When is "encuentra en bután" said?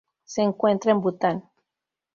0.41-1.43